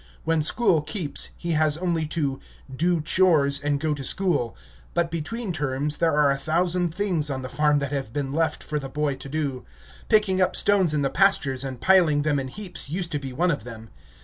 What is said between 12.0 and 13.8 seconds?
them in heaps used to be one of